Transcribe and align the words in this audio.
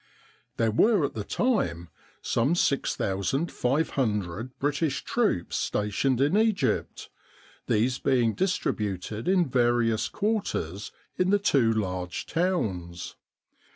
There 0.57 0.71
were 0.71 1.05
at 1.05 1.13
the 1.13 1.23
time 1.23 1.89
some 2.23 2.55
6,500 2.55 4.57
British 4.57 5.03
troops 5.03 5.55
stationed 5.57 6.19
in 6.19 6.35
Egypt, 6.35 7.11
these 7.67 7.99
being 7.99 8.33
distributed 8.33 9.27
in 9.27 9.47
various 9.47 10.09
quarters 10.09 10.91
in 11.17 11.29
the 11.29 11.37
two 11.37 11.71
large 11.71 12.25
towns. 12.25 13.15